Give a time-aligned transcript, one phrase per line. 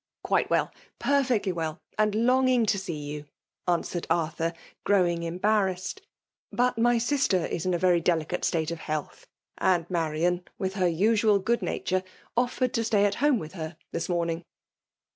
[0.15, 0.71] '* "Quite well,—
[1.11, 3.25] perfectly well,— ^and longing to see you,"
[3.67, 5.99] answered Af tliur, growing em barrassed.—"
[6.61, 9.27] But my sister is in a very deli cate state of health,
[9.59, 12.01] and Marian, with h^ usual 'good nature,
[12.35, 14.41] offered to stay at home with h^r Ifiisirioming."